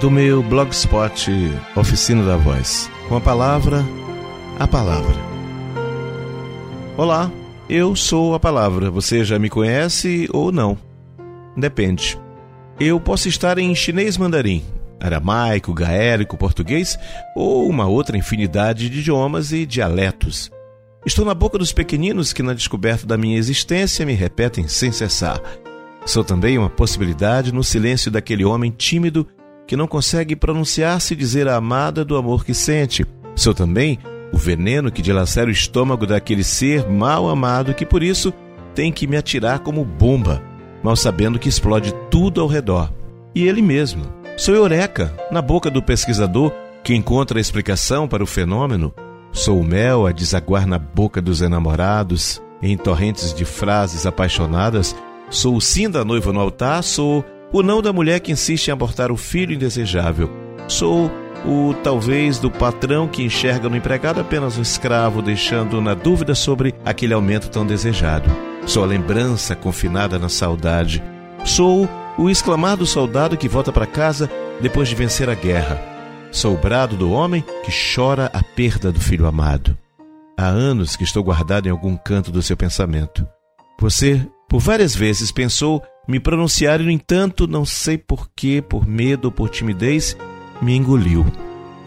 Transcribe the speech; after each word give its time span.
do 0.00 0.10
meu 0.10 0.42
blogspot 0.42 1.30
Oficina 1.74 2.22
da 2.24 2.36
Voz. 2.36 2.90
Com 3.08 3.16
a 3.16 3.20
palavra, 3.20 3.84
a 4.58 4.66
palavra. 4.66 5.14
Olá, 6.96 7.30
eu 7.68 7.96
sou 7.96 8.34
a 8.34 8.40
palavra. 8.40 8.90
Você 8.90 9.24
já 9.24 9.38
me 9.38 9.48
conhece 9.48 10.28
ou 10.32 10.52
não? 10.52 10.76
Depende. 11.56 12.18
Eu 12.78 13.00
posso 13.00 13.28
estar 13.28 13.58
em 13.58 13.74
chinês 13.74 14.18
mandarim, 14.18 14.62
aramaico, 15.00 15.72
gaélico, 15.72 16.36
português 16.36 16.98
ou 17.34 17.68
uma 17.68 17.86
outra 17.86 18.18
infinidade 18.18 18.90
de 18.90 18.98
idiomas 18.98 19.52
e 19.52 19.64
dialetos. 19.64 20.50
Estou 21.06 21.24
na 21.24 21.34
boca 21.34 21.56
dos 21.56 21.72
pequeninos 21.72 22.32
que, 22.32 22.42
na 22.42 22.52
descoberta 22.52 23.06
da 23.06 23.16
minha 23.16 23.38
existência, 23.38 24.04
me 24.04 24.12
repetem 24.12 24.68
sem 24.68 24.92
cessar. 24.92 25.40
Sou 26.04 26.22
também 26.22 26.58
uma 26.58 26.68
possibilidade 26.68 27.52
no 27.52 27.64
silêncio 27.64 28.10
daquele 28.10 28.44
homem 28.44 28.70
tímido 28.70 29.26
que 29.66 29.76
não 29.76 29.86
consegue 29.86 30.36
pronunciar-se 30.36 31.14
e 31.14 31.16
dizer 31.16 31.48
amada 31.48 32.04
do 32.04 32.16
amor 32.16 32.44
que 32.44 32.54
sente. 32.54 33.04
Sou 33.34 33.52
também 33.52 33.98
o 34.32 34.36
veneno 34.36 34.90
que 34.90 35.02
dilacera 35.02 35.48
o 35.48 35.52
estômago 35.52 36.06
daquele 36.06 36.44
ser 36.44 36.88
mal 36.88 37.28
amado 37.28 37.74
que, 37.74 37.84
por 37.84 38.02
isso, 38.02 38.32
tem 38.74 38.92
que 38.92 39.06
me 39.06 39.16
atirar 39.16 39.60
como 39.60 39.84
bomba, 39.84 40.42
mal 40.82 40.96
sabendo 40.96 41.38
que 41.38 41.48
explode 41.48 41.94
tudo 42.10 42.40
ao 42.40 42.46
redor. 42.46 42.92
E 43.34 43.46
ele 43.46 43.62
mesmo. 43.62 44.04
Sou 44.36 44.54
Eureka, 44.54 45.14
na 45.30 45.40
boca 45.40 45.70
do 45.70 45.82
pesquisador 45.82 46.52
que 46.84 46.94
encontra 46.94 47.38
a 47.38 47.40
explicação 47.40 48.06
para 48.06 48.22
o 48.22 48.26
fenômeno. 48.26 48.94
Sou 49.32 49.60
o 49.60 49.64
mel 49.64 50.06
a 50.06 50.12
desaguar 50.12 50.66
na 50.66 50.78
boca 50.78 51.20
dos 51.20 51.42
enamorados, 51.42 52.40
em 52.62 52.76
torrentes 52.76 53.34
de 53.34 53.44
frases 53.44 54.06
apaixonadas 54.06 54.94
Sou 55.28 55.56
o 55.56 55.60
sim 55.60 55.90
da 55.90 56.04
noiva 56.04 56.32
no 56.32 56.40
altar, 56.40 56.82
sou 56.84 57.24
o 57.58 57.62
não 57.62 57.80
da 57.80 57.92
mulher 57.92 58.20
que 58.20 58.32
insiste 58.32 58.68
em 58.68 58.70
abortar 58.70 59.10
o 59.10 59.16
filho 59.16 59.54
indesejável. 59.54 60.30
Sou 60.68 61.10
o 61.44 61.74
talvez 61.82 62.38
do 62.38 62.50
patrão 62.50 63.08
que 63.08 63.22
enxerga 63.22 63.68
no 63.68 63.76
empregado 63.76 64.20
apenas 64.20 64.58
um 64.58 64.62
escravo, 64.62 65.22
deixando 65.22 65.80
na 65.80 65.94
dúvida 65.94 66.34
sobre 66.34 66.74
aquele 66.84 67.14
aumento 67.14 67.48
tão 67.48 67.64
desejado. 67.64 68.30
Sou 68.66 68.82
a 68.82 68.86
lembrança 68.86 69.56
confinada 69.56 70.18
na 70.18 70.28
saudade. 70.28 71.02
Sou 71.44 71.88
o 72.18 72.28
exclamar 72.28 72.76
do 72.76 72.84
soldado 72.84 73.36
que 73.36 73.48
volta 73.48 73.72
para 73.72 73.86
casa 73.86 74.30
depois 74.60 74.88
de 74.88 74.94
vencer 74.94 75.30
a 75.30 75.34
guerra. 75.34 75.80
Sou 76.30 76.54
o 76.54 76.58
brado 76.58 76.94
do 76.94 77.10
homem 77.10 77.42
que 77.64 77.72
chora 77.72 78.30
a 78.34 78.42
perda 78.42 78.92
do 78.92 79.00
filho 79.00 79.26
amado. 79.26 79.78
Há 80.36 80.46
anos 80.46 80.94
que 80.94 81.04
estou 81.04 81.24
guardado 81.24 81.66
em 81.66 81.70
algum 81.70 81.96
canto 81.96 82.30
do 82.30 82.42
seu 82.42 82.56
pensamento. 82.56 83.26
Você 83.80 84.26
por 84.48 84.60
várias 84.60 84.94
vezes 84.94 85.32
pensou 85.32 85.82
me 86.06 86.20
pronunciar 86.20 86.80
e, 86.80 86.84
no 86.84 86.90
entanto, 86.90 87.46
não 87.46 87.64
sei 87.64 87.98
por 87.98 88.28
que, 88.34 88.62
por 88.62 88.86
medo 88.86 89.26
ou 89.26 89.32
por 89.32 89.48
timidez, 89.48 90.16
me 90.60 90.74
engoliu. 90.74 91.26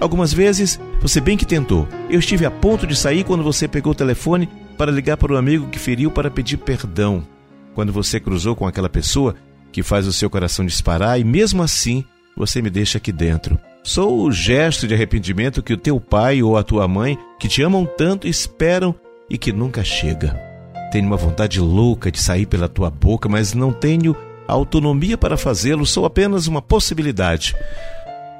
Algumas 0.00 0.32
vezes 0.32 0.80
você 1.00 1.20
bem 1.20 1.36
que 1.36 1.46
tentou. 1.46 1.86
Eu 2.08 2.18
estive 2.18 2.44
a 2.46 2.50
ponto 2.50 2.86
de 2.86 2.96
sair 2.96 3.24
quando 3.24 3.42
você 3.42 3.66
pegou 3.66 3.92
o 3.92 3.96
telefone 3.96 4.48
para 4.76 4.92
ligar 4.92 5.16
para 5.16 5.32
o 5.32 5.36
amigo 5.36 5.68
que 5.68 5.78
feriu 5.78 6.10
para 6.10 6.30
pedir 6.30 6.56
perdão. 6.56 7.26
Quando 7.74 7.92
você 7.92 8.20
cruzou 8.20 8.54
com 8.54 8.66
aquela 8.66 8.88
pessoa 8.88 9.34
que 9.72 9.82
faz 9.82 10.06
o 10.06 10.12
seu 10.12 10.30
coração 10.30 10.64
disparar 10.64 11.20
e 11.20 11.24
mesmo 11.24 11.62
assim 11.62 12.04
você 12.36 12.62
me 12.62 12.70
deixa 12.70 12.98
aqui 12.98 13.12
dentro. 13.12 13.58
Sou 13.82 14.22
o 14.22 14.32
gesto 14.32 14.86
de 14.86 14.94
arrependimento 14.94 15.62
que 15.62 15.72
o 15.72 15.78
teu 15.78 16.00
pai 16.00 16.42
ou 16.42 16.56
a 16.56 16.62
tua 16.62 16.86
mãe, 16.86 17.18
que 17.38 17.48
te 17.48 17.62
amam 17.62 17.86
tanto, 17.86 18.28
esperam 18.28 18.94
e 19.28 19.36
que 19.36 19.52
nunca 19.52 19.82
chega. 19.82 20.47
Tenho 20.90 21.06
uma 21.06 21.16
vontade 21.16 21.60
louca 21.60 22.10
de 22.10 22.18
sair 22.18 22.46
pela 22.46 22.68
tua 22.68 22.90
boca, 22.90 23.28
mas 23.28 23.52
não 23.52 23.72
tenho 23.72 24.16
autonomia 24.46 25.18
para 25.18 25.36
fazê-lo, 25.36 25.84
sou 25.84 26.06
apenas 26.06 26.46
uma 26.46 26.62
possibilidade. 26.62 27.54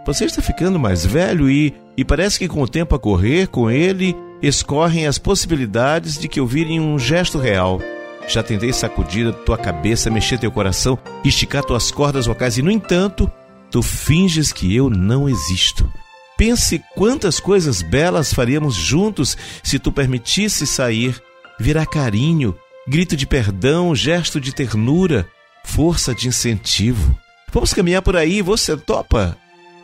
Você 0.07 0.25
está 0.25 0.41
ficando 0.41 0.79
mais 0.79 1.05
velho 1.05 1.51
e, 1.51 1.75
e 1.95 2.05
parece 2.05 2.39
que 2.39 2.49
com 2.49 2.63
o 2.63 2.69
tempo 2.69 2.95
a 2.95 2.99
correr, 2.99 3.49
com 3.49 3.71
ele, 3.71 4.17
escorrem 4.43 5.07
as 5.07 5.19
possibilidades 5.19 6.17
de 6.17 6.29
que 6.29 6.41
eu 6.41 6.47
vire 6.47 6.81
um 6.81 6.99
gesto 6.99 7.39
real. 7.39 7.79
Já 8.27 8.43
tentei 8.43 8.73
sacudir 8.73 9.29
a 9.29 9.33
tua 9.33 9.59
cabeça, 9.59 10.11
mexer 10.11 10.39
teu 10.39 10.51
coração, 10.51 10.99
esticar 11.23 11.63
tuas 11.63 11.91
cordas 11.91 12.25
vocais 12.25 12.57
e, 12.57 12.63
no 12.63 12.71
entanto, 12.71 13.31
tu 13.71 13.83
finges 13.83 14.51
que 14.51 14.75
eu 14.75 14.89
não 14.89 15.29
existo. 15.29 15.91
Pense 16.39 16.83
quantas 16.95 17.39
coisas 17.41 17.83
belas 17.83 18.33
faríamos 18.33 18.75
juntos 18.75 19.37
se 19.63 19.79
tu 19.79 19.93
permitisse 19.93 20.67
sair 20.67 21.21
virá 21.59 21.85
carinho, 21.85 22.57
grito 22.87 23.17
de 23.17 23.27
perdão, 23.27 23.95
gesto 23.95 24.41
de 24.41 24.55
ternura, 24.55 25.29
força 25.65 26.15
de 26.15 26.29
incentivo. 26.29 27.19
Vamos 27.53 27.73
caminhar 27.73 28.03
por 28.03 28.17
aí, 28.17 28.43
você 28.43 28.77
topa? 28.77 29.37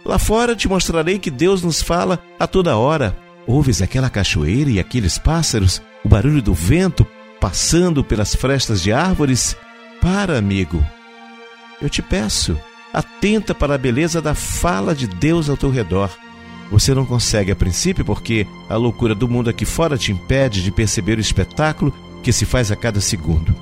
Lá 0.04 0.18
fora 0.18 0.54
te 0.54 0.68
mostrarei 0.68 1.18
que 1.18 1.30
Deus 1.30 1.62
nos 1.62 1.80
fala 1.80 2.22
a 2.38 2.46
toda 2.46 2.76
hora. 2.76 3.16
Ouves 3.46 3.82
aquela 3.82 4.10
cachoeira 4.10 4.70
e 4.70 4.78
aqueles 4.78 5.18
pássaros, 5.18 5.82
o 6.04 6.08
barulho 6.08 6.42
do 6.42 6.54
vento 6.54 7.06
passando 7.40 8.02
pelas 8.02 8.34
frestas 8.34 8.80
de 8.80 8.92
árvores? 8.92 9.56
Para, 10.00 10.38
amigo. 10.38 10.84
Eu 11.80 11.90
te 11.90 12.00
peço, 12.00 12.58
atenta 12.92 13.54
para 13.54 13.74
a 13.74 13.78
beleza 13.78 14.22
da 14.22 14.34
fala 14.34 14.94
de 14.94 15.06
Deus 15.06 15.48
ao 15.50 15.56
teu 15.56 15.70
redor. 15.70 16.10
Você 16.70 16.94
não 16.94 17.04
consegue 17.04 17.52
a 17.52 17.56
princípio 17.56 18.04
porque 18.04 18.46
a 18.68 18.76
loucura 18.76 19.14
do 19.14 19.28
mundo 19.28 19.50
aqui 19.50 19.64
fora 19.64 19.96
te 19.96 20.12
impede 20.12 20.62
de 20.62 20.72
perceber 20.72 21.18
o 21.18 21.20
espetáculo 21.20 21.92
que 22.22 22.32
se 22.32 22.44
faz 22.44 22.72
a 22.72 22.76
cada 22.76 23.00
segundo. 23.00 23.54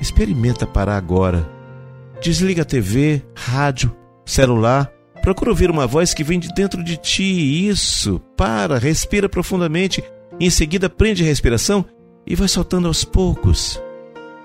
Experimenta 0.00 0.66
parar 0.66 0.96
agora. 0.96 1.48
Desliga 2.20 2.62
a 2.62 2.64
TV, 2.64 3.22
rádio, 3.34 3.94
celular. 4.26 4.90
Procura 5.22 5.50
ouvir 5.50 5.70
uma 5.70 5.86
voz 5.86 6.12
que 6.12 6.24
vem 6.24 6.38
de 6.38 6.48
dentro 6.54 6.82
de 6.82 6.96
ti. 6.96 7.68
Isso. 7.68 8.20
Para, 8.36 8.78
respira 8.78 9.28
profundamente. 9.28 10.02
Em 10.38 10.50
seguida, 10.50 10.88
prende 10.88 11.22
a 11.22 11.26
respiração 11.26 11.84
e 12.26 12.34
vai 12.34 12.48
soltando 12.48 12.88
aos 12.88 13.04
poucos. 13.04 13.80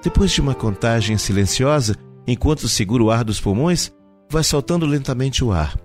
Depois 0.03 0.31
de 0.31 0.41
uma 0.41 0.53
contagem 0.53 1.17
silenciosa, 1.17 1.95
enquanto 2.27 2.67
segura 2.67 3.03
o 3.03 3.09
ar 3.09 3.23
dos 3.23 3.39
pulmões, 3.39 3.91
vai 4.29 4.43
soltando 4.43 4.85
lentamente 4.85 5.43
o 5.43 5.51
ar. 5.51 5.75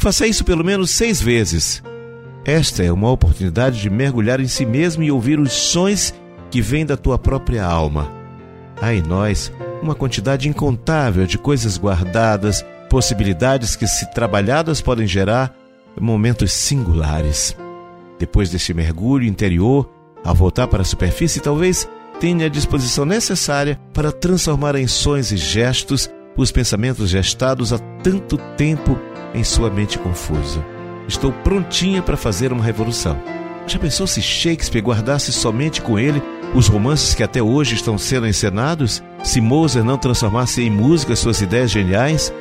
Faça 0.00 0.26
isso 0.26 0.46
pelo 0.46 0.64
menos 0.64 0.88
seis 0.88 1.20
vezes. 1.20 1.82
Esta 2.42 2.82
é 2.82 2.90
uma 2.90 3.10
oportunidade 3.10 3.82
de 3.82 3.90
mergulhar 3.90 4.40
em 4.40 4.48
si 4.48 4.64
mesmo 4.64 5.02
e 5.02 5.12
ouvir 5.12 5.38
os 5.38 5.52
sons 5.52 6.14
que 6.50 6.62
vêm 6.62 6.86
da 6.86 6.96
tua 6.96 7.18
própria 7.18 7.66
alma. 7.66 8.10
Há 8.80 8.94
em 8.94 9.02
nós 9.02 9.52
uma 9.82 9.94
quantidade 9.94 10.48
incontável 10.48 11.26
de 11.26 11.36
coisas 11.36 11.76
guardadas, 11.76 12.64
possibilidades 12.88 13.76
que, 13.76 13.86
se 13.86 14.10
trabalhadas, 14.14 14.80
podem 14.80 15.06
gerar 15.06 15.54
momentos 16.00 16.50
singulares. 16.50 17.54
Depois 18.18 18.48
deste 18.48 18.72
mergulho 18.72 19.26
interior, 19.26 19.86
ao 20.24 20.34
voltar 20.34 20.66
para 20.66 20.80
a 20.80 20.84
superfície, 20.84 21.40
talvez 21.40 21.86
tenha 22.18 22.46
a 22.46 22.50
disposição 22.50 23.04
necessária 23.04 23.78
para 23.92 24.10
transformar 24.10 24.76
em 24.76 24.86
sons 24.86 25.30
e 25.30 25.36
gestos 25.36 26.08
os 26.42 26.52
pensamentos 26.52 27.10
gestados 27.10 27.72
há 27.72 27.78
tanto 28.02 28.36
tempo 28.56 28.98
em 29.34 29.44
sua 29.44 29.70
mente 29.70 29.98
confusa. 29.98 30.64
Estou 31.06 31.32
prontinha 31.32 32.02
para 32.02 32.16
fazer 32.16 32.52
uma 32.52 32.64
revolução. 32.64 33.20
Já 33.66 33.78
pensou 33.78 34.06
se 34.06 34.22
Shakespeare 34.22 34.82
guardasse 34.82 35.32
somente 35.32 35.80
com 35.80 35.98
ele 35.98 36.22
os 36.54 36.66
romances 36.66 37.14
que 37.14 37.22
até 37.22 37.42
hoje 37.42 37.74
estão 37.74 37.96
sendo 37.96 38.26
encenados? 38.26 39.02
Se 39.22 39.40
Mozart 39.40 39.86
não 39.86 39.98
transformasse 39.98 40.62
em 40.62 40.70
música 40.70 41.14
suas 41.14 41.40
ideias 41.40 41.70
geniais? 41.70 42.32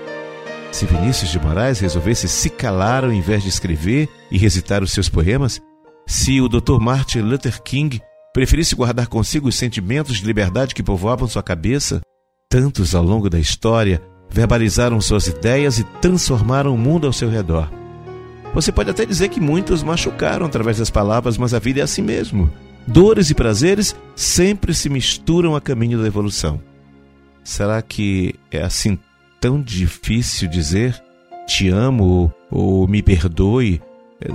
Se 0.72 0.86
Vinícius 0.86 1.32
de 1.32 1.40
Moraes 1.40 1.80
resolvesse 1.80 2.28
se 2.28 2.50
calar 2.50 3.04
ao 3.04 3.12
invés 3.12 3.44
de 3.44 3.50
escrever 3.50 4.08
e 4.32 4.38
recitar 4.38 4.82
os 4.82 4.92
seus 4.92 5.10
poemas? 5.10 5.62
Se 6.08 6.42
o 6.42 6.48
Dr. 6.48 6.80
Martin 6.80 7.20
Luther 7.20 7.62
King 7.62 8.02
preferisse 8.34 8.76
guardar 8.76 9.08
consigo 9.08 9.48
os 9.48 9.56
sentimentos 9.56 10.18
de 10.18 10.26
liberdade 10.26 10.74
que 10.74 10.84
povoavam 10.84 11.28
sua 11.28 11.44
cabeça? 11.44 12.02
Tantos 12.52 12.96
ao 12.96 13.04
longo 13.04 13.30
da 13.30 13.40
história 13.40 14.02
verbalizaram 14.28 15.00
suas 15.00 15.28
ideias 15.28 15.78
e 15.78 15.84
transformaram 16.02 16.74
o 16.74 16.78
mundo 16.78 17.06
ao 17.06 17.14
seu 17.14 17.30
redor. 17.30 17.72
Você 18.56 18.72
pode 18.72 18.90
até 18.90 19.06
dizer 19.06 19.30
que 19.30 19.40
muitos 19.40 19.84
machucaram 19.84 20.48
através 20.48 20.80
das 20.80 20.90
palavras, 20.90 21.38
mas 21.38 21.54
a 21.54 21.60
vida 21.60 21.80
é 21.80 21.84
assim 21.84 22.02
mesmo. 22.02 22.52
Dores 22.88 23.30
e 23.30 23.36
prazeres 23.36 23.96
sempre 24.16 24.74
se 24.74 24.90
misturam 24.90 25.56
a 25.56 25.62
caminho 25.62 26.02
da 26.02 26.08
evolução. 26.08 26.60
Será 27.44 27.84
que 27.84 28.34
é 28.50 28.64
assim 28.64 28.98
tão 29.40 29.62
difícil 29.62 30.50
dizer 30.50 31.00
te 31.46 31.70
amo 31.70 32.34
ou, 32.50 32.88
me 32.88 33.04
perdoe? 33.04 33.80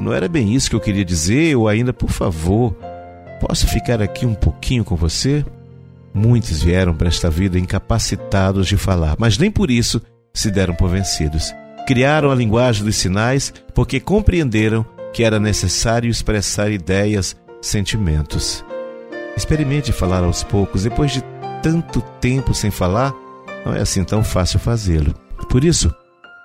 Não 0.01 0.13
era 0.13 0.29
bem 0.29 0.55
isso 0.55 0.71
que 0.71 0.77
eu 0.77 0.81
queria 0.81 1.05
dizer, 1.05 1.57
ou 1.57 1.67
ainda, 1.67 1.93
por 1.93 2.11
favor, 2.11 2.77
posso 3.41 3.67
ficar 3.67 4.01
aqui 4.01 4.25
um 4.25 4.35
pouquinho 4.35 4.85
com 4.85 4.95
você? 4.95 5.45
Muitos 6.15 6.63
vieram 6.63 6.95
para 6.95 7.09
esta 7.09 7.29
vida 7.29 7.59
incapacitados 7.59 8.69
de 8.69 8.77
falar, 8.77 9.17
mas 9.19 9.37
nem 9.37 9.51
por 9.51 9.71
isso 9.71 10.01
se 10.33 10.51
deram 10.51 10.75
por 10.75 10.89
vencidos. 10.89 11.53
Criaram 11.87 12.31
a 12.31 12.35
linguagem 12.35 12.85
dos 12.85 12.97
sinais 12.97 13.53
porque 13.75 14.01
compreenderam 14.01 14.87
que 15.13 15.25
era 15.25 15.41
necessário 15.41 16.09
expressar 16.09 16.71
ideias, 16.71 17.37
sentimentos. 17.61 18.65
Experimente 19.37 19.93
falar 19.93 20.23
aos 20.23 20.45
poucos, 20.45 20.85
depois 20.85 21.11
de 21.11 21.23
tanto 21.63 22.01
tempo 22.21 22.55
sem 22.55 22.71
falar, 22.71 23.13
não 23.67 23.75
é 23.75 23.81
assim 23.81 24.05
tão 24.05 24.23
fácil 24.23 24.59
fazê-lo. 24.59 25.15
Por 25.49 25.65
isso, 25.65 25.93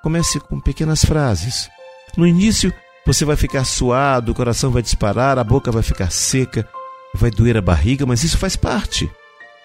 Comece 0.01 0.39
com 0.39 0.59
pequenas 0.61 1.03
frases. 1.03 1.69
No 2.15 2.25
início, 2.25 2.73
você 3.05 3.25
vai 3.25 3.35
ficar 3.35 3.65
suado, 3.65 4.31
o 4.31 4.35
coração 4.35 4.71
vai 4.71 4.81
disparar, 4.81 5.37
a 5.37 5.43
boca 5.43 5.71
vai 5.71 5.83
ficar 5.83 6.09
seca, 6.09 6.67
vai 7.13 7.29
doer 7.29 7.57
a 7.57 7.61
barriga, 7.61 8.05
mas 8.05 8.23
isso 8.23 8.37
faz 8.37 8.55
parte. 8.55 9.11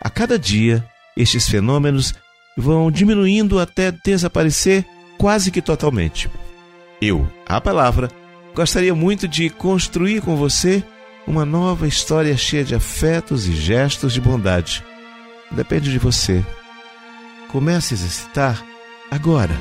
A 0.05 0.11
cada 0.11 0.39
dia, 0.39 0.85
estes 1.17 1.49
fenômenos 1.49 2.15
vão 2.59 2.91
diminuindo 2.91 3.59
até 3.59 3.91
desaparecer 3.91 4.85
quase 5.17 5.51
que 5.51 5.63
totalmente. 5.63 6.31
Eu, 7.01 7.27
a 7.47 7.59
palavra, 7.59 8.11
gostaria 8.55 8.95
muito 8.95 9.27
de 9.27 9.49
construir 9.49 10.21
com 10.21 10.37
você 10.37 10.85
uma 11.27 11.47
nova 11.47 11.89
história 11.89 12.37
cheia 12.37 12.63
de 12.63 12.75
afetos 12.75 13.47
e 13.47 13.53
gestos 13.55 14.13
de 14.13 14.21
bondade. 14.21 14.85
Depende 15.51 15.91
de 15.91 15.99
você. 15.99 16.45
Comece 17.49 17.95
a 17.95 17.97
exercitar 17.97 18.63
agora. 19.11 19.55